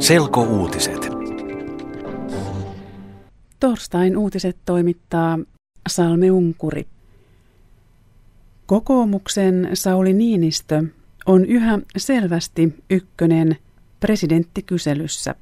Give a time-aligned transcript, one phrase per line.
[0.00, 1.08] Selkouutiset.
[3.60, 5.38] Torstain uutiset toimittaa
[5.88, 6.86] Salme Unkuri.
[8.66, 10.84] Kokoomuksen Sauli Niinistö
[11.26, 13.56] on yhä selvästi ykkönen
[14.00, 15.34] presidenttikyselyssä.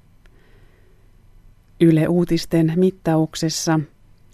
[1.81, 3.81] Yle Uutisten mittauksessa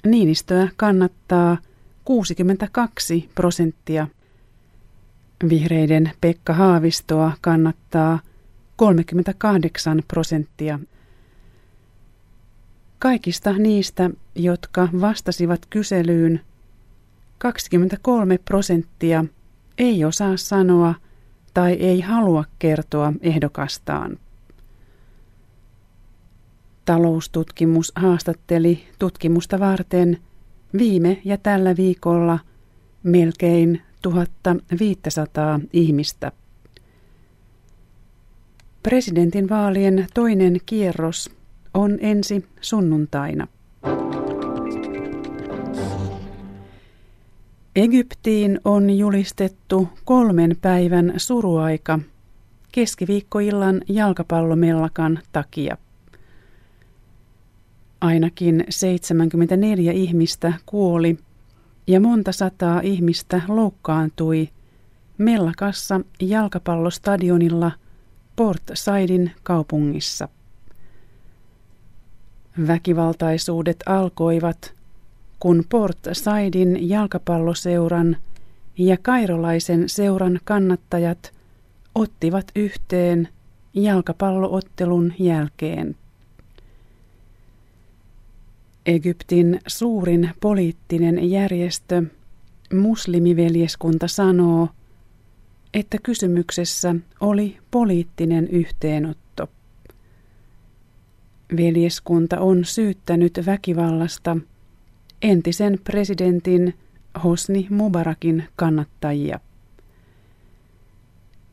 [0.07, 1.59] Niinistöä kannattaa
[2.05, 4.07] 62 prosenttia.
[5.49, 8.19] Vihreiden Pekka Haavistoa kannattaa
[8.77, 10.79] 38 prosenttia.
[12.99, 16.41] Kaikista niistä, jotka vastasivat kyselyyn,
[17.39, 19.25] 23 prosenttia
[19.79, 20.95] ei osaa sanoa
[21.55, 24.19] tai ei halua kertoa ehdokastaan.
[26.85, 30.19] Taloustutkimus haastatteli tutkimusta varten
[30.79, 32.39] viime ja tällä viikolla
[33.03, 36.33] melkein 1500 ihmistä.
[38.89, 41.31] Presidentin vaalien toinen kierros
[41.75, 43.47] on ensi sunnuntaina.
[47.77, 51.99] Egyptiin on julistettu kolmen päivän suruaika
[52.73, 55.77] keskiviikkoillan jalkapallomellakan takia.
[58.01, 61.19] Ainakin 74 ihmistä kuoli
[61.87, 64.49] ja monta sataa ihmistä loukkaantui
[65.19, 67.73] mellakassa jalkapallostadionilla
[68.37, 70.29] Port Saidin kaupungissa.
[72.67, 74.75] Väkivaltaisuudet alkoivat,
[75.41, 78.17] kun Port Saidin jalkapalloseuran
[78.79, 81.33] ja kairolaisen seuran kannattajat
[81.95, 83.29] ottivat yhteen
[83.75, 85.97] jalkapalloottelun jälkeen.
[88.87, 92.03] Egyptin suurin poliittinen järjestö,
[92.73, 94.69] muslimiveljeskunta sanoo,
[95.75, 99.49] että kysymyksessä oli poliittinen yhteenotto.
[101.57, 104.37] Veljeskunta on syyttänyt väkivallasta
[105.23, 106.75] entisen presidentin
[107.25, 109.41] Hosni Mubarakin kannattajia.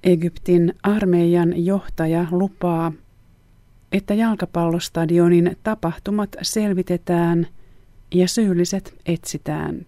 [0.04, 2.92] Egyptin armeijan johtaja lupaa,
[3.92, 7.48] että jalkapallostadionin tapahtumat selvitetään
[8.14, 9.86] ja syylliset etsitään.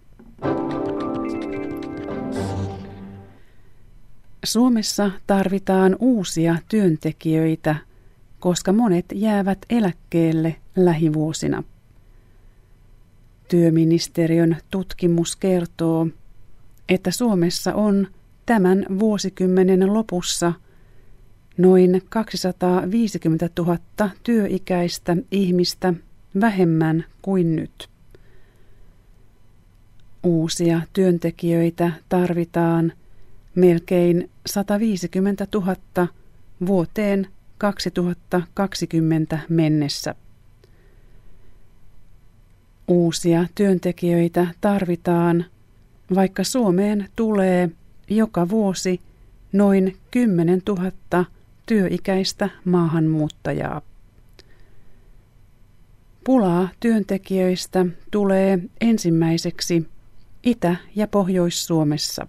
[4.44, 7.76] Suomessa tarvitaan uusia työntekijöitä,
[8.40, 11.62] koska monet jäävät eläkkeelle lähivuosina.
[13.48, 16.06] Työministeriön tutkimus kertoo,
[16.88, 18.06] että Suomessa on
[18.46, 20.52] tämän vuosikymmenen lopussa–
[21.58, 23.78] noin 250 000
[24.22, 25.94] työikäistä ihmistä
[26.40, 27.88] vähemmän kuin nyt.
[30.22, 32.92] Uusia työntekijöitä tarvitaan
[33.54, 35.76] melkein 150 000
[36.66, 37.28] vuoteen
[37.58, 40.14] 2020 mennessä.
[42.88, 45.44] Uusia työntekijöitä tarvitaan,
[46.14, 47.70] vaikka Suomeen tulee
[48.10, 49.00] joka vuosi
[49.52, 50.92] noin 10 000
[51.66, 53.82] työikäistä maahanmuuttajaa.
[56.24, 59.88] Pulaa työntekijöistä tulee ensimmäiseksi
[60.42, 62.26] Itä- ja Pohjois-Suomessa.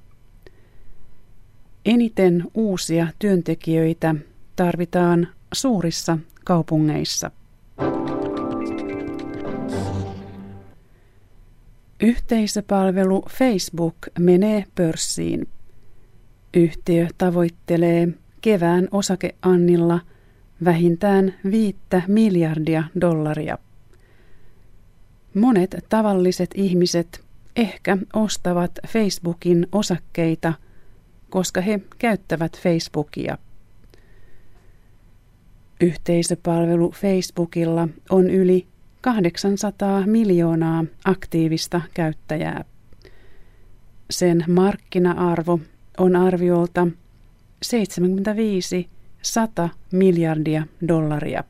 [1.85, 4.15] Eniten uusia työntekijöitä
[4.55, 7.31] tarvitaan suurissa kaupungeissa.
[12.01, 15.47] Yhteisöpalvelu Facebook menee pörssiin.
[16.53, 18.07] Yhtiö tavoittelee
[18.41, 19.99] kevään osakeannilla
[20.65, 23.57] vähintään viittä miljardia dollaria.
[25.33, 27.25] Monet tavalliset ihmiset
[27.55, 30.53] ehkä ostavat Facebookin osakkeita,
[31.29, 33.37] koska he käyttävät Facebookia.
[35.81, 38.67] Yhteisöpalvelu Facebookilla on yli
[39.01, 42.65] 800 miljoonaa aktiivista käyttäjää.
[44.09, 45.59] Sen markkina-arvo
[45.97, 46.87] on arviolta
[47.63, 48.89] 75
[49.21, 51.43] 100 miljardia dollaria.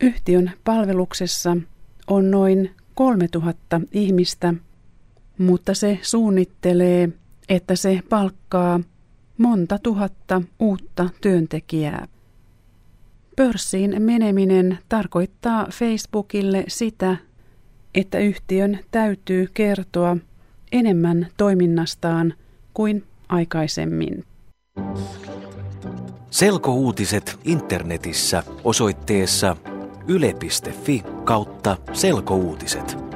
[0.00, 1.56] Yhtiön palveluksessa
[2.06, 4.54] on noin 3000 ihmistä,
[5.38, 7.08] mutta se suunnittelee,
[7.50, 8.80] että se palkkaa
[9.38, 12.06] monta tuhatta uutta työntekijää.
[13.36, 17.16] Pörssiin meneminen tarkoittaa Facebookille sitä,
[17.94, 20.16] että yhtiön täytyy kertoa
[20.72, 22.34] enemmän toiminnastaan
[22.74, 24.24] kuin aikaisemmin.
[26.30, 29.56] Selkouutiset internetissä osoitteessa
[30.08, 33.09] yle.fi kautta selkouutiset.